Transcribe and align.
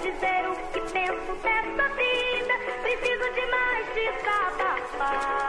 Dizer 0.00 0.48
o 0.48 0.54
que 0.72 0.80
penso 0.92 1.34
dessa 1.42 1.88
vida. 1.96 2.54
Preciso 2.82 3.32
de 3.34 3.46
mais 3.50 3.86
desabafar. 3.94 5.47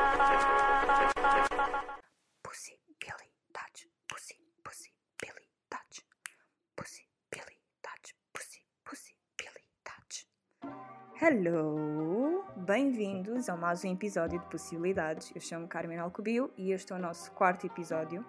Hello! 11.21 12.45
Bem-vindos 12.55 13.49
ao 13.49 13.57
mais 13.57 13.83
um 13.83 13.91
episódio 13.91 14.39
de 14.39 14.45
Possibilidades. 14.45 15.29
Eu 15.35 15.41
chamo 15.41 15.67
Carmen 15.67 15.97
Alcobio 15.97 16.49
e 16.57 16.71
este 16.71 16.93
é 16.93 16.95
o 16.95 16.99
nosso 16.99 17.29
quarto 17.33 17.67
episódio. 17.67 18.21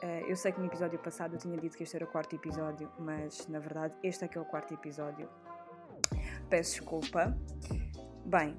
Uh, 0.00 0.28
eu 0.28 0.36
sei 0.36 0.52
que 0.52 0.60
no 0.60 0.66
episódio 0.66 0.96
passado 1.00 1.34
eu 1.34 1.40
tinha 1.40 1.58
dito 1.58 1.76
que 1.76 1.82
este 1.82 1.96
era 1.96 2.04
o 2.04 2.08
quarto 2.08 2.36
episódio, 2.36 2.88
mas 3.00 3.48
na 3.48 3.58
verdade 3.58 3.96
este 4.00 4.24
é 4.24 4.28
que 4.28 4.38
é 4.38 4.40
o 4.40 4.44
quarto 4.44 4.72
episódio. 4.72 5.28
Peço 6.48 6.76
desculpa. 6.78 7.36
Bem, 8.24 8.56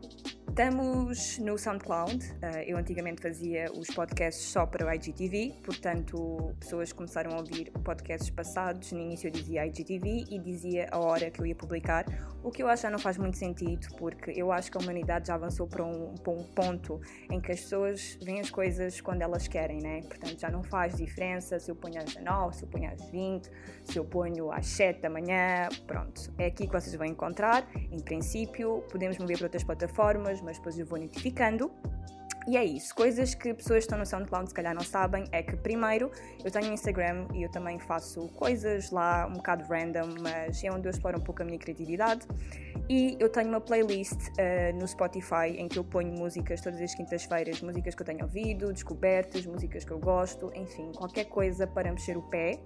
Estamos 0.47 1.37
no 1.39 1.57
SoundCloud. 1.57 2.15
Uh, 2.15 2.59
eu 2.65 2.77
antigamente 2.77 3.21
fazia 3.21 3.65
os 3.73 3.87
podcasts 3.87 4.45
só 4.45 4.65
para 4.65 4.87
o 4.87 4.93
IGTV, 4.93 5.53
portanto, 5.63 6.55
pessoas 6.59 6.93
começaram 6.93 7.31
a 7.31 7.39
ouvir 7.39 7.71
podcasts 7.83 8.29
passados. 8.29 8.93
No 8.93 9.01
início 9.01 9.27
eu 9.27 9.31
dizia 9.31 9.65
IGTV 9.65 10.25
e 10.29 10.39
dizia 10.39 10.87
a 10.91 10.99
hora 10.99 11.29
que 11.29 11.41
eu 11.41 11.45
ia 11.45 11.55
publicar, 11.55 12.05
o 12.41 12.51
que 12.51 12.63
eu 12.63 12.69
acho 12.69 12.83
já 12.83 12.89
não 12.89 12.99
faz 12.99 13.17
muito 13.17 13.37
sentido, 13.37 13.87
porque 13.97 14.31
eu 14.31 14.51
acho 14.51 14.71
que 14.71 14.77
a 14.77 14.81
humanidade 14.81 15.27
já 15.27 15.35
avançou 15.35 15.67
para 15.67 15.83
um, 15.83 16.15
para 16.15 16.31
um 16.31 16.43
ponto 16.43 17.01
em 17.29 17.41
que 17.41 17.51
as 17.51 17.59
pessoas 17.59 18.17
veem 18.23 18.39
as 18.39 18.49
coisas 18.49 19.01
quando 19.01 19.23
elas 19.23 19.47
querem, 19.49 19.81
né? 19.81 20.01
Portanto, 20.03 20.39
já 20.39 20.49
não 20.49 20.63
faz 20.63 20.95
diferença 20.95 21.59
se 21.59 21.69
eu 21.69 21.75
ponho 21.75 21.99
às 21.99 22.05
19, 22.05 22.55
se 22.55 22.63
eu 22.63 22.67
ponho 22.69 22.89
às 22.89 23.03
20, 23.09 23.49
se 23.83 23.97
eu 23.97 24.05
ponho 24.05 24.51
às 24.51 24.67
7 24.67 25.01
da 25.01 25.09
manhã. 25.09 25.67
Pronto, 25.85 26.31
é 26.37 26.45
aqui 26.45 26.65
que 26.65 26.71
vocês 26.71 26.95
vão 26.95 27.05
encontrar. 27.05 27.67
Em 27.91 27.99
princípio, 27.99 28.83
podemos 28.89 29.17
mover 29.17 29.37
para 29.37 29.47
outras 29.47 29.63
plataformas 29.63 30.34
mas 30.41 30.57
depois 30.57 30.77
eu 30.77 30.85
vou 30.85 30.99
notificando. 30.99 31.71
E 32.47 32.57
é 32.57 32.63
isso, 32.63 32.93
coisas 32.93 33.33
que 33.33 33.53
pessoas 33.53 33.79
que 33.79 33.85
estão 33.85 33.97
no 33.97 34.05
SoundCloud 34.05 34.49
se 34.49 34.53
calhar 34.53 34.75
não 34.75 34.83
sabem 34.83 35.25
é 35.31 35.41
que 35.41 35.55
primeiro 35.57 36.11
eu 36.43 36.51
tenho 36.51 36.71
Instagram 36.71 37.27
e 37.33 37.41
eu 37.41 37.49
também 37.49 37.79
faço 37.79 38.27
coisas 38.29 38.91
lá 38.91 39.25
um 39.25 39.33
bocado 39.33 39.63
random, 39.63 40.21
mas 40.21 40.63
é 40.63 40.71
onde 40.71 40.87
eu 40.87 40.91
exploro 40.91 41.17
um 41.17 41.23
pouco 41.23 41.41
a 41.41 41.45
minha 41.45 41.57
criatividade. 41.57 42.27
E 42.87 43.17
eu 43.19 43.29
tenho 43.29 43.49
uma 43.49 43.59
playlist 43.59 44.13
uh, 44.13 44.75
no 44.79 44.87
Spotify 44.87 45.55
em 45.57 45.67
que 45.67 45.79
eu 45.79 45.83
ponho 45.83 46.11
músicas 46.11 46.61
todas 46.61 46.79
as 46.79 46.93
quintas-feiras, 46.93 47.59
músicas 47.63 47.95
que 47.95 48.01
eu 48.03 48.05
tenho 48.05 48.23
ouvido, 48.23 48.71
descobertas, 48.71 49.43
músicas 49.47 49.83
que 49.83 49.91
eu 49.91 49.97
gosto, 49.97 50.51
enfim, 50.53 50.91
qualquer 50.95 51.25
coisa 51.25 51.65
para 51.65 51.91
mexer 51.91 52.15
o 52.15 52.21
pé 52.21 52.59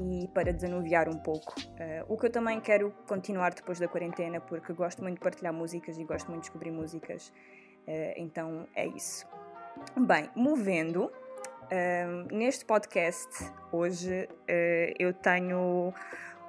e 0.00 0.26
para 0.34 0.52
desanuviar 0.52 1.08
um 1.08 1.18
pouco. 1.18 1.54
Uh, 1.60 2.12
o 2.12 2.18
que 2.18 2.26
eu 2.26 2.30
também 2.30 2.60
quero 2.60 2.92
continuar 3.06 3.54
depois 3.54 3.78
da 3.78 3.86
quarentena, 3.86 4.40
porque 4.40 4.72
gosto 4.72 5.00
muito 5.00 5.14
de 5.14 5.20
partilhar 5.20 5.52
músicas 5.52 5.96
e 5.96 6.02
gosto 6.02 6.26
muito 6.26 6.40
de 6.40 6.48
descobrir 6.48 6.72
músicas. 6.72 7.32
Uh, 7.86 8.12
então 8.16 8.66
é 8.74 8.86
isso. 8.86 9.26
Bem, 9.96 10.30
movendo, 10.34 11.04
uh, 11.06 12.34
neste 12.34 12.64
podcast 12.64 13.50
hoje 13.72 14.28
eu 14.98 15.12
tenho 15.14 15.92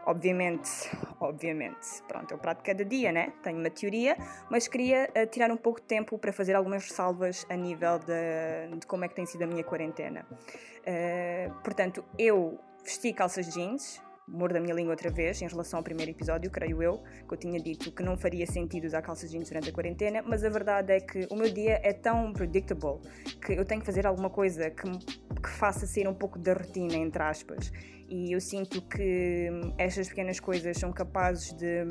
obviamente, 0.06 0.90
obviamente, 1.20 2.02
pronto, 2.08 2.32
eu 2.34 2.38
prato 2.38 2.64
cada 2.64 2.84
dia, 2.84 3.12
né? 3.12 3.34
Tenho 3.42 3.60
uma 3.60 3.70
teoria, 3.70 4.18
mas 4.50 4.68
queria 4.68 5.10
uh, 5.10 5.28
tirar 5.28 5.52
um 5.52 5.58
pouco 5.58 5.80
de 5.80 5.88
tempo 5.88 6.18
para 6.18 6.34
fazer 6.34 6.56
algumas 6.56 6.84
ressalvas 6.84 7.46
a 7.50 7.56
nível 7.56 8.00
de, 8.00 8.78
de 8.78 8.86
como 8.86 9.06
é 9.06 9.08
que 9.08 9.16
tem 9.16 9.26
sido 9.26 9.44
a 9.44 9.48
minha 9.48 9.64
quarentena. 9.64 10.26
Uh, 10.30 11.54
portanto, 11.64 12.04
eu 12.18 12.60
vesti 12.84 13.14
calças 13.14 13.54
jeans, 13.54 14.02
mordo 14.28 14.58
a 14.58 14.60
minha 14.60 14.74
língua 14.74 14.92
outra 14.92 15.10
vez 15.10 15.42
em 15.42 15.48
relação 15.48 15.80
ao 15.80 15.84
primeiro 15.84 16.12
episódio, 16.12 16.50
creio 16.50 16.82
eu, 16.82 17.04
que 17.28 17.34
eu 17.34 17.38
tinha 17.38 17.60
dito 17.60 17.92
que 17.92 18.04
não 18.04 18.18
faria 18.18 18.46
sentido 18.46 18.86
usar 18.86 19.02
calças 19.02 19.30
jeans 19.30 19.50
durante 19.50 19.70
a 19.70 19.74
quarentena, 19.74 20.22
mas 20.22 20.44
a 20.44 20.50
verdade 20.50 20.94
é 20.94 21.00
que 21.00 21.28
o 21.30 21.36
meu 21.36 21.52
dia 21.52 21.80
é 21.84 21.94
tão 21.94 22.32
predictable 22.34 23.00
que 23.46 23.54
eu 23.54 23.66
tenho 23.66 23.82
que 23.82 23.86
fazer 23.86 24.08
alguma 24.08 24.30
coisa 24.30 24.70
que, 24.70 24.90
que 24.90 25.50
faça 25.50 25.86
sair 25.86 26.08
um 26.08 26.14
pouco 26.14 26.40
da 26.40 26.54
rotina, 26.54 26.96
entre 26.96 27.22
aspas. 27.22 27.72
E 28.10 28.32
eu 28.34 28.40
sinto 28.40 28.82
que 28.82 29.50
estas 29.78 30.08
pequenas 30.10 30.40
coisas 30.40 30.78
são 30.78 30.92
capazes 30.92 31.54
de 31.54 31.86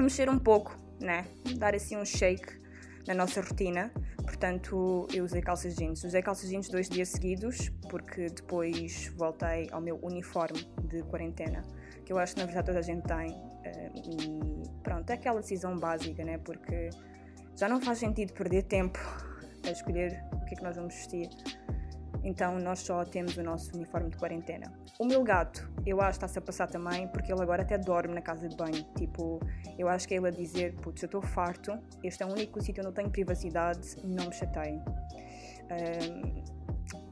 mexer 0.00 0.28
um 0.28 0.38
pouco, 0.38 0.78
né? 1.00 1.26
Dar 1.56 1.74
assim 1.74 1.96
um 1.96 2.04
shake 2.04 2.60
na 3.06 3.14
nossa 3.14 3.40
rotina. 3.40 3.92
Portanto, 4.42 5.06
eu 5.14 5.22
usei 5.22 5.40
calças 5.40 5.76
jeans. 5.76 6.02
Usei 6.02 6.20
calças 6.20 6.50
jeans 6.50 6.68
dois 6.68 6.88
dias 6.88 7.10
seguidos, 7.10 7.70
porque 7.88 8.26
depois 8.26 9.06
voltei 9.16 9.68
ao 9.70 9.80
meu 9.80 10.00
uniforme 10.02 10.68
de 10.82 11.00
quarentena, 11.04 11.62
que 12.04 12.12
eu 12.12 12.18
acho 12.18 12.34
que 12.34 12.40
na 12.40 12.46
verdade 12.46 12.66
toda 12.66 12.80
a 12.80 12.82
gente 12.82 13.04
tem. 13.04 13.40
Eh, 13.62 13.92
e 13.94 14.80
pronto, 14.82 15.08
é 15.10 15.12
aquela 15.12 15.40
decisão 15.40 15.78
básica, 15.78 16.24
né? 16.24 16.38
Porque 16.38 16.90
já 17.56 17.68
não 17.68 17.80
faz 17.80 18.00
sentido 18.00 18.32
perder 18.32 18.64
tempo 18.64 18.98
a 19.64 19.70
escolher 19.70 20.24
o 20.32 20.44
que 20.44 20.54
é 20.54 20.56
que 20.56 20.64
nós 20.64 20.74
vamos 20.74 20.92
vestir 20.92 21.28
então 22.22 22.58
nós 22.58 22.80
só 22.80 23.04
temos 23.04 23.36
o 23.36 23.42
nosso 23.42 23.74
uniforme 23.74 24.10
de 24.10 24.16
quarentena. 24.16 24.72
O 24.98 25.04
meu 25.04 25.22
gato, 25.22 25.70
eu 25.84 26.00
acho 26.00 26.18
que 26.18 26.24
está-se 26.24 26.38
a 26.38 26.42
passar 26.42 26.68
também, 26.68 27.08
porque 27.08 27.32
ele 27.32 27.42
agora 27.42 27.62
até 27.62 27.78
dorme 27.78 28.14
na 28.14 28.22
casa 28.22 28.48
de 28.48 28.56
banho. 28.56 28.84
Tipo, 28.96 29.40
eu 29.78 29.88
acho 29.88 30.06
que 30.06 30.14
é 30.14 30.16
ele 30.18 30.28
a 30.28 30.30
dizer: 30.30 30.74
Putz, 30.74 31.02
eu 31.02 31.06
estou 31.06 31.22
farto, 31.22 31.78
este 32.02 32.22
é 32.22 32.26
o 32.26 32.30
único 32.30 32.60
sítio 32.60 32.82
onde 32.82 32.90
eu 32.90 32.94
tenho 32.94 33.10
privacidade, 33.10 33.96
não 34.04 34.26
me 34.26 34.32
chateiem. 34.32 34.82
Um, 35.70 36.42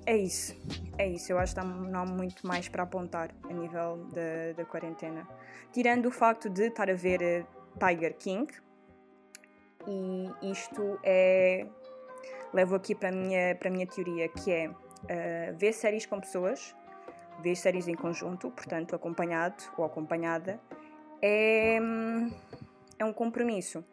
é 0.07 0.17
isso, 0.17 0.57
é 0.99 1.09
isso. 1.09 1.33
Eu 1.33 1.39
acho 1.39 1.55
que 1.55 1.61
não 1.61 2.01
há 2.01 2.07
muito 2.07 2.47
mais 2.47 2.69
para 2.69 2.83
apontar 2.83 3.31
a 3.49 3.53
nível 3.53 4.07
da, 4.13 4.53
da 4.57 4.65
quarentena. 4.65 5.27
Tirando 5.73 6.07
o 6.07 6.11
facto 6.11 6.49
de 6.49 6.67
estar 6.67 6.91
a 6.91 6.95
ver 6.95 7.23
eh, 7.23 7.45
Tiger 7.79 8.17
King, 8.17 8.53
e 9.87 10.51
isto 10.51 10.99
é. 11.03 11.67
Levo 12.53 12.75
aqui 12.75 12.95
para 12.95 13.11
a 13.11 13.13
minha, 13.13 13.55
para 13.55 13.69
a 13.69 13.73
minha 13.73 13.87
teoria, 13.87 14.29
que 14.29 14.51
é 14.51 14.71
uh, 15.05 15.57
ver 15.57 15.73
séries 15.73 16.07
com 16.07 16.21
pessoas, 16.21 16.75
ver 17.43 17.57
séries 17.57 17.89
em 17.89 17.95
conjunto, 17.95 18.51
portanto, 18.51 18.95
acompanhado 18.95 19.63
ou 19.77 19.85
acompanhada, 19.85 20.61
é, 21.23 21.79
é 22.99 23.05
um 23.05 23.13
compromisso. 23.13 23.85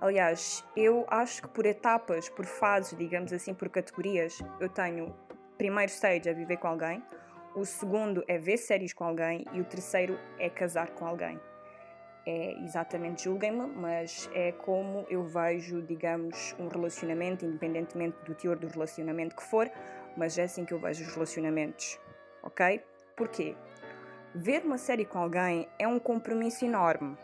Aliás, 0.00 0.64
eu 0.74 1.04
acho 1.08 1.42
que 1.42 1.48
por 1.48 1.66
etapas, 1.66 2.28
por 2.28 2.46
fases, 2.46 2.96
digamos 2.96 3.32
assim, 3.32 3.52
por 3.52 3.68
categorias, 3.68 4.38
eu 4.58 4.68
tenho 4.68 5.14
primeiro 5.58 5.90
stage 5.92 6.26
é 6.26 6.32
viver 6.32 6.56
com 6.56 6.68
alguém, 6.68 7.02
o 7.54 7.66
segundo 7.66 8.24
é 8.26 8.38
ver 8.38 8.56
séries 8.56 8.94
com 8.94 9.04
alguém 9.04 9.44
e 9.52 9.60
o 9.60 9.64
terceiro 9.64 10.18
é 10.38 10.48
casar 10.48 10.90
com 10.92 11.06
alguém. 11.06 11.38
É 12.24 12.52
exatamente, 12.62 13.24
julguem-me, 13.24 13.66
mas 13.66 14.30
é 14.32 14.52
como 14.52 15.04
eu 15.10 15.22
vejo, 15.24 15.82
digamos, 15.82 16.54
um 16.58 16.68
relacionamento, 16.68 17.44
independentemente 17.44 18.16
do 18.24 18.34
teor 18.34 18.58
do 18.58 18.68
relacionamento 18.68 19.36
que 19.36 19.42
for, 19.42 19.70
mas 20.16 20.38
é 20.38 20.44
assim 20.44 20.64
que 20.64 20.72
eu 20.72 20.78
vejo 20.78 21.04
os 21.04 21.12
relacionamentos, 21.12 21.98
ok? 22.42 22.82
Porquê? 23.16 23.56
Ver 24.34 24.64
uma 24.64 24.78
série 24.78 25.04
com 25.04 25.18
alguém 25.18 25.68
é 25.78 25.86
um 25.86 25.98
compromisso 25.98 26.64
enorme, 26.64 27.16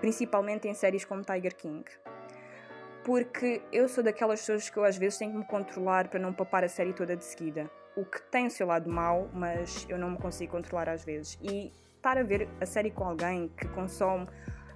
principalmente 0.00 0.66
em 0.66 0.74
séries 0.74 1.04
como 1.04 1.22
Tiger 1.22 1.54
King. 1.54 1.84
Porque 3.04 3.62
eu 3.72 3.88
sou 3.88 4.02
daquelas 4.02 4.40
pessoas 4.40 4.70
que 4.70 4.76
eu 4.76 4.84
às 4.84 4.96
vezes 4.96 5.18
tenho 5.18 5.32
que 5.32 5.38
me 5.38 5.44
controlar 5.44 6.08
para 6.08 6.20
não 6.20 6.32
papar 6.32 6.64
a 6.64 6.68
série 6.68 6.92
toda 6.92 7.16
de 7.16 7.24
seguida. 7.24 7.70
O 7.96 8.04
que 8.04 8.22
tem 8.22 8.46
o 8.46 8.50
seu 8.50 8.66
lado 8.66 8.88
mau, 8.88 9.28
mas 9.34 9.86
eu 9.88 9.98
não 9.98 10.10
me 10.10 10.18
consigo 10.18 10.52
controlar 10.52 10.88
às 10.88 11.04
vezes. 11.04 11.38
E 11.42 11.72
estar 11.96 12.16
a 12.16 12.22
ver 12.22 12.48
a 12.60 12.66
série 12.66 12.90
com 12.90 13.04
alguém 13.04 13.48
que 13.56 13.68
consome 13.68 14.26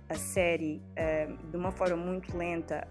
a 0.09 0.15
série 0.15 0.83
uh, 0.93 1.37
de 1.51 1.57
uma 1.57 1.73
forma 1.73 1.97
muito 1.97 2.37
lenta 2.37 2.87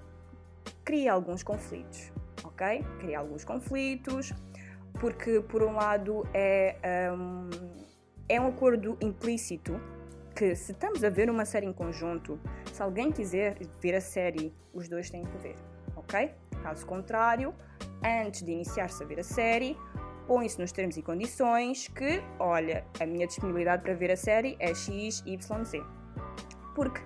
cria 0.83 1.13
alguns 1.13 1.44
conflitos 1.44 2.12
ok? 2.56 2.84
Cria 3.00 3.20
alguns 3.20 3.44
conflitos, 3.44 4.34
porque 5.00 5.42
por 5.42 5.62
um 5.62 5.74
lado 5.74 6.25
é 6.34 7.12
um, 7.12 7.50
é 8.28 8.40
um 8.40 8.48
acordo 8.48 8.98
implícito 9.02 9.80
que 10.34 10.56
se 10.56 10.72
estamos 10.72 11.04
a 11.04 11.10
ver 11.10 11.30
uma 11.30 11.46
série 11.46 11.66
em 11.66 11.74
conjunto, 11.74 12.40
se 12.74 12.81
alguém 12.81 13.12
quiser 13.12 13.57
ver 13.81 13.96
a 13.96 14.02
série, 14.02 14.54
os 14.74 14.90
dois 14.90 15.10
têm 15.10 15.24
que 15.24 15.38
ver, 15.38 15.56
ok? 15.96 16.31
Caso 16.62 16.86
contrário, 16.86 17.54
antes 18.04 18.42
de 18.42 18.52
iniciar-se 18.52 19.01
a 19.01 19.06
ver 19.06 19.19
a 19.19 19.24
série, 19.24 19.78
põe-se 20.28 20.60
nos 20.60 20.72
termos 20.72 20.98
e 20.98 21.01
condições 21.01 21.88
que, 21.88 22.22
olha, 22.40 22.86
a 23.00 23.06
minha 23.06 23.28
disponibilidade 23.28 23.84
para 23.84 23.94
ver 23.94 24.12
a 24.12 24.18
série 24.18 24.58
é 24.60 24.74
X, 24.74 25.24
Y, 25.25 25.63
Z. 25.63 25.81
Porque 26.74 27.01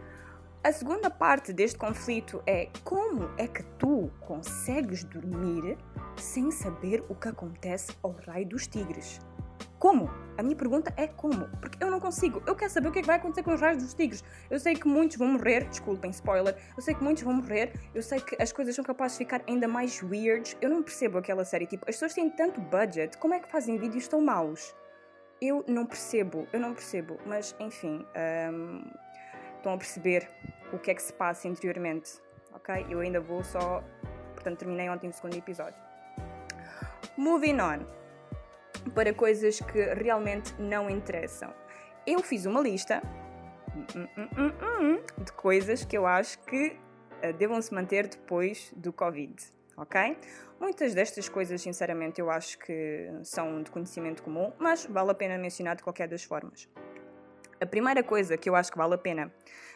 a 0.61 0.73
segunda 0.73 1.09
parte 1.09 1.53
deste 1.53 1.77
conflito 1.77 2.44
é 2.45 2.69
como 2.83 3.29
é 3.38 3.47
que 3.47 3.63
tu 3.77 4.11
consegues 4.19 5.06
dormir 5.06 5.77
sem 6.17 6.51
saber 6.51 7.01
o 7.07 7.15
que 7.15 7.29
acontece 7.29 7.95
ao 8.03 8.11
raio 8.11 8.45
dos 8.45 8.67
tigres? 8.67 9.19
Como? 9.77 10.09
A 10.38 10.44
minha 10.44 10.57
pergunta 10.57 10.94
é 10.97 11.07
como? 11.07 11.47
Porque 11.61 11.81
eu 11.81 11.89
não 11.89 12.01
consigo. 12.01 12.44
Eu 12.45 12.53
quero 12.53 12.69
saber 12.69 12.89
o 12.89 12.91
que, 12.91 13.00
é 13.00 13.01
que 13.01 13.07
vai 13.07 13.15
acontecer 13.15 13.44
com 13.44 13.53
os 13.53 13.61
raios 13.61 13.81
dos 13.81 13.94
tigres. 13.94 14.21
Eu 14.50 14.59
sei 14.59 14.75
que 14.75 14.85
muitos 14.85 15.15
vão 15.15 15.29
morrer, 15.29 15.63
desculpem, 15.69 16.11
spoiler. 16.11 16.57
Eu 16.75 16.83
sei 16.83 16.94
que 16.94 17.01
muitos 17.01 17.23
vão 17.23 17.35
morrer. 17.35 17.71
Eu 17.95 18.03
sei 18.03 18.19
que 18.19 18.35
as 18.41 18.51
coisas 18.51 18.75
são 18.75 18.83
capazes 18.83 19.17
de 19.17 19.23
ficar 19.23 19.41
ainda 19.47 19.69
mais 19.69 20.03
weird. 20.03 20.57
Eu 20.61 20.69
não 20.69 20.83
percebo 20.83 21.17
aquela 21.17 21.45
série. 21.45 21.65
Tipo, 21.65 21.85
as 21.88 21.95
pessoas 21.95 22.13
têm 22.13 22.29
tanto 22.29 22.59
budget. 22.59 23.17
Como 23.17 23.33
é 23.33 23.39
que 23.39 23.50
fazem 23.50 23.77
vídeos 23.77 24.09
tão 24.09 24.19
maus? 24.19 24.75
Eu 25.41 25.63
não 25.65 25.85
percebo. 25.85 26.45
Eu 26.51 26.59
não 26.59 26.73
percebo. 26.73 27.17
Mas, 27.25 27.56
enfim. 27.61 28.06
Um, 28.51 28.83
estão 29.59 29.73
a 29.73 29.77
perceber 29.77 30.27
o 30.73 30.79
que 30.79 30.91
é 30.91 30.95
que 30.95 31.01
se 31.01 31.13
passa 31.13 31.47
interiormente. 31.47 32.19
Ok? 32.53 32.85
Eu 32.89 33.00
ainda 33.00 33.19
vou 33.19 33.44
só. 33.44 33.83
Portanto, 34.33 34.59
terminei 34.59 34.89
ontem 34.89 35.09
o 35.09 35.13
segundo 35.13 35.35
episódio. 35.35 35.79
Moving 37.17 37.59
on 37.59 38.00
para 38.95 39.13
coisas 39.13 39.59
que 39.59 39.81
realmente 39.94 40.53
não 40.57 40.89
interessam. 40.89 41.53
Eu 42.07 42.21
fiz 42.21 42.45
uma 42.45 42.61
lista 42.61 43.01
hum, 43.95 44.07
hum, 44.17 44.51
hum, 44.81 45.23
de 45.23 45.31
coisas 45.33 45.83
que 45.83 45.97
eu 45.97 46.07
acho 46.07 46.39
que 46.39 46.77
eh, 47.21 47.33
devam 47.33 47.61
se 47.61 47.73
manter 47.73 48.07
depois 48.07 48.71
do 48.75 48.94
Covid, 48.94 49.35
ok? 49.75 50.17
Muitas 50.59 50.94
destas 50.94 51.29
coisas, 51.29 51.61
sinceramente, 51.61 52.19
eu 52.19 52.29
acho 52.29 52.57
que 52.59 53.09
são 53.23 53.61
de 53.61 53.69
conhecimento 53.69 54.23
comum, 54.23 54.51
mas 54.57 54.85
vale 54.85 55.11
a 55.11 55.13
pena 55.13 55.38
mencionar 55.38 55.75
de 55.75 55.83
qualquer 55.83 56.07
das 56.07 56.23
formas. 56.23 56.69
A 57.61 57.65
primeira 57.65 58.01
coisa 58.01 58.38
que 58.38 58.50
eu 58.50 58.56
acho 58.56 58.71
que 58.71 58.77
vale 58.77 58.94
a 58.94 58.97
pena 58.97 59.31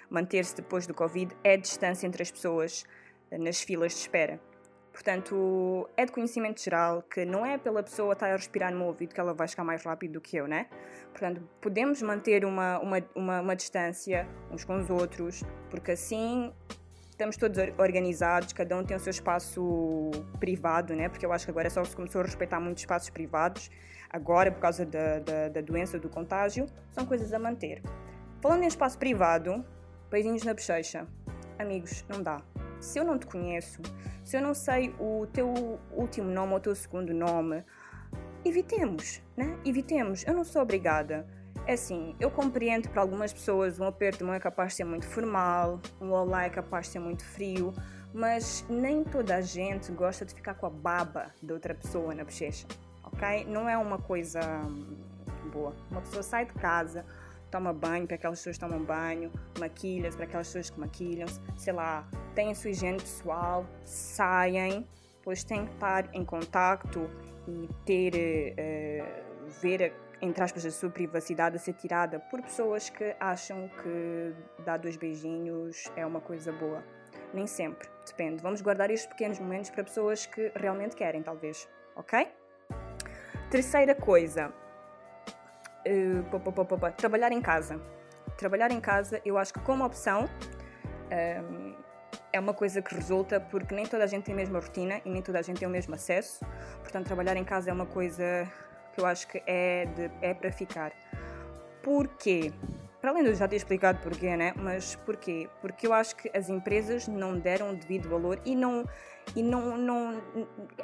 manter-se 0.10 0.56
depois 0.56 0.88
do 0.88 0.94
Covid 0.94 1.36
é 1.44 1.54
a 1.54 1.58
distância 1.58 2.08
entre 2.08 2.24
as 2.24 2.32
pessoas 2.32 2.86
eh, 3.30 3.38
nas 3.38 3.62
filas 3.62 3.92
de 3.92 4.00
espera. 4.00 4.40
Portanto, 4.94 5.90
é 5.98 6.06
de 6.06 6.12
conhecimento 6.12 6.62
geral 6.62 7.02
que 7.02 7.26
não 7.26 7.46
é 7.46 7.58
pela 7.58 7.84
pessoa 7.84 8.14
estar 8.14 8.30
a 8.30 8.36
respirar 8.38 8.72
no 8.72 8.78
meu 8.78 8.88
ouvido 8.88 9.14
que 9.14 9.20
ela 9.20 9.34
vai 9.34 9.48
chegar 9.50 9.66
mais 9.66 9.84
rápido 9.84 10.14
do 10.14 10.22
que 10.22 10.38
eu, 10.38 10.48
né? 10.48 10.68
Portanto, 11.12 11.42
podemos 11.60 12.02
manter 12.02 12.46
uma, 12.46 12.80
uma, 12.80 12.98
uma, 13.16 13.42
uma 13.42 13.56
distância 13.56 14.30
uns 14.50 14.64
com 14.64 14.78
os 14.78 14.90
outros, 14.90 15.44
porque 15.70 15.92
assim 15.92 16.54
estamos 17.10 17.38
todos 17.38 17.58
organizados, 17.78 18.54
cada 18.54 18.78
um 18.78 18.84
tem 18.84 18.96
o 18.96 19.00
seu 19.00 19.12
espaço 19.12 20.12
privado, 20.40 20.96
né? 20.96 21.10
Porque 21.10 21.26
eu 21.26 21.34
acho 21.34 21.46
que 21.46 21.52
agora 21.52 21.70
só 21.70 21.84
se 21.84 21.96
começou 21.96 22.22
a 22.22 22.24
respeitar 22.24 22.60
muitos 22.60 22.84
espaços 22.84 23.10
privados, 23.10 23.70
agora 24.14 24.52
por 24.52 24.62
causa 24.62 24.86
da, 24.86 25.20
da, 25.20 25.50
da 25.50 25.62
doença, 25.62 25.98
do 25.98 26.08
contágio, 26.08 26.68
são 26.92 27.06
coisas 27.06 27.34
a 27.34 27.40
manter. 27.40 27.82
Falando 28.40 28.64
em 28.64 28.68
espaço 28.68 28.98
privado, 29.00 29.66
beijinhos 30.12 30.44
na 30.44 30.54
bochecha. 30.54 31.08
Amigos, 31.58 32.06
não 32.08 32.22
dá. 32.22 32.42
Se 32.80 33.00
eu 33.00 33.04
não 33.04 33.18
te 33.18 33.26
conheço, 33.26 33.82
se 34.24 34.38
eu 34.38 34.42
não 34.42 34.54
sei 34.54 34.94
o 35.00 35.26
teu 35.26 35.80
último 35.92 36.30
nome 36.30 36.52
ou 36.52 36.58
o 36.58 36.62
teu 36.62 36.76
segundo 36.76 37.14
nome, 37.14 37.64
evitemos, 38.46 39.22
né? 39.36 39.58
Evitemos. 39.66 40.24
Eu 40.26 40.34
não 40.34 40.44
sou 40.44 40.62
obrigada. 40.62 41.26
É 41.66 41.74
assim, 41.74 42.16
eu 42.20 42.30
compreendo 42.30 42.90
para 42.90 43.02
algumas 43.02 43.32
pessoas 43.32 43.80
um 43.80 43.86
aperto 43.86 44.20
de 44.20 44.24
mão 44.26 44.34
é 44.34 44.40
capaz 44.40 44.70
de 44.70 44.78
ser 44.78 44.84
muito 44.84 45.08
formal, 45.08 45.80
um 46.02 46.12
olá 46.12 46.44
é 46.44 46.50
capaz 46.50 46.88
de 46.88 46.94
ser 46.94 47.00
muito 47.00 47.24
frio, 47.24 47.74
mas 48.14 48.66
nem 48.70 49.04
toda 49.04 49.38
a 49.38 49.42
gente 49.42 49.90
gosta 49.94 50.26
de 50.26 50.34
ficar 50.34 50.56
com 50.56 50.66
a 50.66 50.70
baba 50.70 51.32
da 51.42 51.54
outra 51.54 51.74
pessoa 51.74 52.14
na 52.14 52.26
bochecha, 52.26 52.68
ok? 53.14 53.46
Não 53.46 53.70
é 53.70 53.78
uma 53.78 53.98
coisa 53.98 54.42
boa. 55.52 55.76
Uma 55.92 56.02
pessoa 56.02 56.24
sai 56.24 56.46
de 56.46 56.54
casa, 56.54 57.06
toma 57.52 57.72
banho 57.72 58.08
para 58.08 58.16
aquelas 58.16 58.40
pessoas 58.40 58.58
que 58.58 58.66
tomam 58.66 58.84
banho, 58.84 59.32
maquilha-se 59.60 60.18
para 60.18 60.26
aquelas 60.26 60.48
pessoas 60.48 60.70
que 60.72 60.80
maquilham-se, 60.80 61.40
sei 61.56 61.74
lá, 61.74 62.08
têm 62.34 62.52
a 62.52 62.56
sua 62.56 62.72
higiene 62.72 62.98
pessoal, 62.98 63.66
saem, 63.86 64.88
pois 65.24 65.44
têm 65.44 65.66
que 65.66 65.74
estar 65.74 66.10
em 66.14 66.26
contacto 66.26 67.10
e 67.48 67.70
ter, 67.86 68.56
uh, 68.58 69.50
ver, 69.62 69.94
entre 70.22 70.44
aspas, 70.44 70.66
a 70.66 70.72
sua 70.72 70.90
privacidade 70.90 71.56
a 71.56 71.60
ser 71.60 71.74
tirada 71.74 72.20
por 72.20 72.42
pessoas 72.42 72.90
que 72.90 73.16
acham 73.20 73.70
que 73.82 74.34
dar 74.64 74.78
dois 74.78 74.98
beijinhos 74.98 75.92
é 75.96 76.06
uma 76.06 76.22
coisa 76.22 76.52
boa. 76.52 76.84
Nem 77.34 77.46
sempre, 77.46 77.88
depende. 78.06 78.42
Vamos 78.42 78.62
guardar 78.62 78.90
estes 78.90 79.08
pequenos 79.08 79.40
momentos 79.40 79.70
para 79.70 79.84
pessoas 79.84 80.26
que 80.26 80.52
realmente 80.56 80.96
querem, 80.96 81.22
talvez, 81.22 81.68
ok? 81.96 82.28
Terceira 83.54 83.94
coisa, 83.94 84.52
uh, 85.88 86.92
trabalhar 86.98 87.32
em 87.32 87.40
casa. 87.40 87.80
Trabalhar 88.36 88.72
em 88.72 88.82
casa, 88.82 89.22
eu 89.24 89.38
acho 89.38 89.54
que 89.54 89.60
como 89.60 89.86
opção 89.86 90.28
um, 91.52 91.76
é 92.32 92.40
uma 92.40 92.56
coisa 92.56 92.82
que 92.82 92.96
resulta 92.96 93.40
porque 93.40 93.76
nem 93.76 93.86
toda 93.86 94.06
a 94.06 94.08
gente 94.08 94.24
tem 94.24 94.34
a 94.34 94.38
mesma 94.38 94.60
rotina 94.60 95.00
e 95.06 95.10
nem 95.12 95.22
toda 95.22 95.38
a 95.38 95.44
gente 95.44 95.60
tem 95.60 95.68
o 95.68 95.72
mesmo 95.72 95.94
acesso. 95.94 96.44
Portanto, 96.82 97.06
trabalhar 97.06 97.38
em 97.38 97.44
casa 97.44 97.70
é 97.70 97.74
uma 97.74 97.86
coisa 97.86 98.52
que 98.92 99.00
eu 99.00 99.06
acho 99.06 99.28
que 99.28 99.44
é, 99.46 99.88
é 100.20 100.34
para 100.34 100.52
ficar. 100.52 100.92
Porquê? 101.84 102.52
Para 103.04 103.12
além 103.12 103.24
de 103.24 103.32
eu 103.32 103.36
já 103.36 103.50
ter 103.50 103.58
explicado 103.58 104.00
porquê, 104.00 104.38
né? 104.38 104.54
Mas 104.56 104.96
porquê? 104.96 105.50
Porque 105.60 105.86
eu 105.86 105.92
acho 105.92 106.16
que 106.16 106.32
as 106.34 106.48
empresas 106.48 107.06
não 107.06 107.38
deram 107.38 107.72
o 107.72 107.76
devido 107.76 108.08
valor 108.08 108.40
e 108.46 108.56
não 108.56 108.86
e 109.36 109.44
não, 109.44 109.78
não 109.78 110.24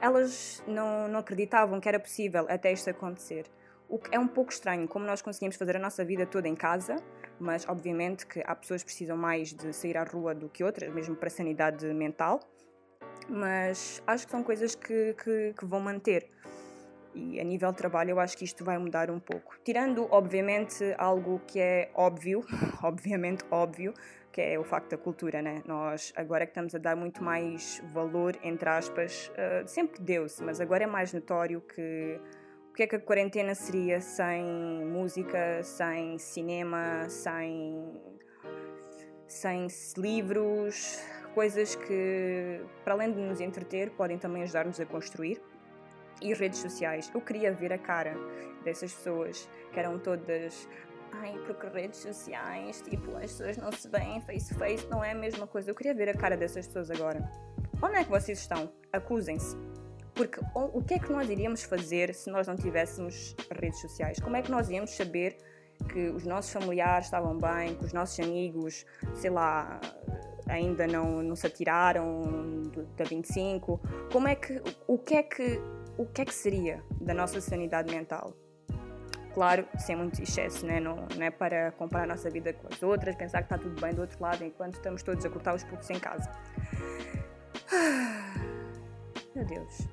elas 0.01 0.61
não, 0.67 1.07
não 1.07 1.21
acreditavam 1.21 1.79
que 1.79 1.87
era 1.87 1.97
possível 1.97 2.45
até 2.49 2.73
isto 2.73 2.89
acontecer. 2.89 3.45
O 3.87 3.97
que 3.97 4.13
é 4.13 4.19
um 4.19 4.27
pouco 4.27 4.51
estranho, 4.51 4.85
como 4.85 5.05
nós 5.05 5.21
conseguimos 5.21 5.55
fazer 5.55 5.77
a 5.77 5.79
nossa 5.79 6.03
vida 6.03 6.25
toda 6.25 6.45
em 6.45 6.55
casa, 6.55 6.97
mas 7.39 7.65
obviamente 7.69 8.27
que 8.27 8.43
há 8.45 8.53
pessoas 8.53 8.83
que 8.83 8.87
precisam 8.87 9.15
mais 9.15 9.53
de 9.53 9.71
sair 9.71 9.95
à 9.95 10.03
rua 10.03 10.35
do 10.35 10.49
que 10.49 10.61
outras, 10.61 10.93
mesmo 10.93 11.15
para 11.15 11.27
a 11.27 11.31
sanidade 11.31 11.85
mental. 11.93 12.41
Mas 13.29 14.03
acho 14.05 14.25
que 14.25 14.31
são 14.31 14.43
coisas 14.43 14.75
que, 14.75 15.13
que, 15.23 15.53
que 15.57 15.65
vão 15.65 15.79
manter. 15.79 16.29
E 17.13 17.39
a 17.39 17.43
nível 17.43 17.71
de 17.71 17.77
trabalho, 17.77 18.11
eu 18.11 18.19
acho 18.19 18.37
que 18.37 18.45
isto 18.45 18.63
vai 18.63 18.77
mudar 18.77 19.09
um 19.09 19.19
pouco. 19.19 19.57
Tirando, 19.63 20.07
obviamente, 20.11 20.93
algo 20.97 21.41
que 21.47 21.59
é 21.59 21.91
óbvio, 21.95 22.43
obviamente 22.83 23.43
óbvio, 23.49 23.93
que 24.31 24.41
é 24.41 24.59
o 24.59 24.63
facto 24.63 24.91
da 24.91 24.97
cultura, 24.97 25.41
né? 25.41 25.61
Nós 25.65 26.13
agora 26.15 26.45
que 26.45 26.51
estamos 26.51 26.75
a 26.75 26.77
dar 26.77 26.95
muito 26.95 27.23
mais 27.23 27.81
valor, 27.93 28.37
entre 28.43 28.69
aspas, 28.69 29.31
uh, 29.33 29.67
sempre 29.67 30.01
deu-se, 30.01 30.43
mas 30.43 30.61
agora 30.61 30.83
é 30.83 30.87
mais 30.87 31.11
notório 31.13 31.61
que 31.61 32.19
que 32.79 32.83
é 32.83 32.87
que 32.87 32.95
a 32.95 32.99
quarentena 32.99 33.53
seria 33.53 33.99
sem 33.99 34.41
música, 34.85 35.61
sem 35.63 36.17
cinema, 36.17 37.09
sem, 37.09 37.91
sem 39.27 39.67
livros, 39.97 40.97
coisas 41.35 41.75
que, 41.75 42.61
para 42.85 42.93
além 42.93 43.11
de 43.11 43.19
nos 43.19 43.41
entreter, 43.41 43.91
podem 43.91 44.17
também 44.17 44.43
ajudar-nos 44.43 44.79
a 44.79 44.85
construir. 44.85 45.41
E 46.21 46.33
redes 46.33 46.59
sociais. 46.59 47.09
Eu 47.13 47.21
queria 47.21 47.51
ver 47.53 47.71
a 47.71 47.77
cara 47.77 48.15
dessas 48.63 48.93
pessoas 48.93 49.49
que 49.71 49.79
eram 49.79 49.99
todas. 49.99 50.67
Ai, 51.11 51.33
porque 51.45 51.67
redes 51.67 51.99
sociais, 51.99 52.81
tipo, 52.81 53.15
as 53.15 53.31
pessoas 53.31 53.57
não 53.57 53.71
se 53.71 53.87
veem 53.89 54.21
face 54.21 54.53
to 54.53 54.59
face, 54.59 54.87
não 54.87 55.03
é 55.03 55.11
a 55.11 55.15
mesma 55.15 55.47
coisa. 55.47 55.71
Eu 55.71 55.75
queria 55.75 55.93
ver 55.93 56.09
a 56.09 56.13
cara 56.13 56.37
dessas 56.37 56.67
pessoas 56.67 56.91
agora. 56.91 57.29
Onde 57.81 57.95
é 57.95 58.03
que 58.03 58.09
vocês 58.09 58.39
estão? 58.39 58.71
Acusem-se. 58.91 59.57
Porque 60.19 60.41
o, 60.53 60.83
que 60.83 60.95
é 60.95 60.99
que 60.99 61.09
nós 61.13 61.29
iríamos 61.29 61.63
fazer 61.63 62.13
se 62.13 62.29
nós 62.29 62.45
não 62.45 62.57
tivéssemos 62.57 63.33
redes 63.49 63.79
sociais? 63.79 64.19
Como 64.19 64.35
é 64.35 64.41
que 64.41 64.51
nós 64.51 64.69
íamos 64.69 64.91
saber 64.91 65.37
que 65.93 66.09
os 66.09 66.25
nossos 66.25 66.51
familiares 66.51 67.05
estavam 67.05 67.37
bem, 67.37 67.75
que 67.75 67.85
os 67.85 67.93
nossos 67.93 68.19
amigos, 68.19 68.85
sei 69.13 69.29
lá, 69.29 69.79
ainda 70.49 70.85
não, 70.87 71.23
não 71.23 71.37
se 71.37 71.47
atiraram 71.47 72.63
da 72.97 73.05
25? 73.05 73.79
Como 74.11 74.27
é 74.27 74.35
que, 74.35 74.61
o 74.87 74.97
que 74.97 75.15
é 75.15 75.23
que, 75.23 75.61
o 75.99 76.05
que 76.05 76.21
é 76.21 76.25
que 76.25 76.33
seria 76.33 76.81
da 77.01 77.13
nossa 77.13 77.41
sanidade 77.41 77.93
mental? 77.93 78.33
Claro, 79.33 79.67
sem 79.77 79.97
muito 79.97 80.23
excesso, 80.23 80.65
né? 80.65 80.79
não, 80.79 80.95
não 81.13 81.25
é 81.25 81.29
para 81.29 81.73
comparar 81.73 82.05
a 82.05 82.07
nossa 82.07 82.29
vida 82.29 82.53
com 82.53 82.67
as 82.73 82.81
outras, 82.81 83.15
pensar 83.17 83.39
que 83.39 83.53
está 83.53 83.57
tudo 83.57 83.79
bem 83.81 83.93
do 83.93 83.99
outro 83.99 84.17
lado 84.21 84.41
enquanto 84.45 84.75
estamos 84.75 85.03
todos 85.03 85.25
a 85.25 85.29
cortar 85.29 85.53
os 85.55 85.63
putos 85.65 85.89
em 85.89 85.99
casa. 85.99 86.31
Meu 89.35 89.45
Deus. 89.45 89.87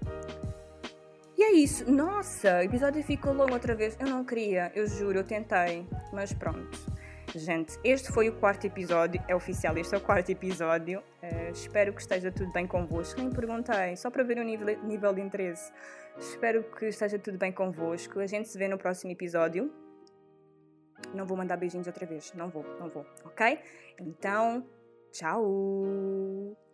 E 1.37 1.43
é 1.43 1.53
isso. 1.55 1.91
Nossa, 1.91 2.59
o 2.59 2.63
episódio 2.63 3.03
ficou 3.03 3.33
longo 3.33 3.53
outra 3.53 3.75
vez. 3.75 3.97
Eu 3.99 4.07
não 4.07 4.25
queria, 4.25 4.71
eu 4.77 4.87
juro, 4.87 5.19
eu 5.19 5.25
tentei. 5.25 5.87
Mas 6.13 6.33
pronto. 6.33 6.96
Gente, 7.35 7.79
este 7.83 8.13
foi 8.13 8.29
o 8.29 8.37
quarto 8.37 8.67
episódio. 8.67 9.23
É 9.29 9.35
oficial, 9.35 9.77
este 9.77 9.95
é 9.95 9.99
o 9.99 10.01
quarto 10.01 10.31
episódio. 10.31 11.01
Uh, 11.23 11.51
espero 11.53 11.93
que 11.93 12.01
esteja 12.01 12.31
tudo 12.31 12.53
bem 12.53 12.67
convosco. 12.67 13.21
Nem 13.21 13.31
perguntei, 13.31 13.97
só 13.97 14.11
para 14.11 14.23
ver 14.23 14.39
o 14.39 14.43
nível, 14.43 14.83
nível 14.85 15.13
de 15.13 15.21
interesse. 15.21 15.73
Espero 16.19 16.63
que 16.63 16.87
esteja 16.87 17.19
tudo 17.19 17.37
bem 17.37 17.53
convosco. 17.53 18.21
A 18.21 18.27
gente 18.27 18.49
se 18.49 18.57
vê 18.57 18.69
no 18.69 18.79
próximo 18.79 19.13
episódio. 19.13 19.73
Não 21.15 21.27
vou 21.27 21.37
mandar 21.37 21.57
beijinhos 21.57 21.87
outra 21.87 22.07
vez. 22.07 22.33
Não 22.35 22.49
vou, 22.49 22.65
não 22.81 22.89
vou. 22.89 23.05
Ok? 23.25 23.59
Então, 24.01 24.67
tchau! 25.13 26.66